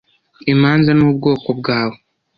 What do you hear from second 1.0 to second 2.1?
ubwoko bwawe